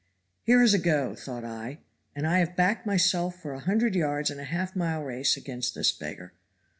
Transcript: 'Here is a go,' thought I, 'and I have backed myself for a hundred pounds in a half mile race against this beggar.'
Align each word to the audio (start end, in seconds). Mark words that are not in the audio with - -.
'Here 0.41 0.63
is 0.63 0.73
a 0.73 0.79
go,' 0.79 1.13
thought 1.13 1.45
I, 1.45 1.77
'and 2.15 2.25
I 2.25 2.39
have 2.39 2.55
backed 2.55 2.87
myself 2.87 3.39
for 3.39 3.53
a 3.53 3.59
hundred 3.59 3.93
pounds 3.93 4.31
in 4.31 4.39
a 4.39 4.43
half 4.45 4.75
mile 4.75 5.03
race 5.03 5.37
against 5.37 5.75
this 5.75 5.91
beggar.' 5.91 6.33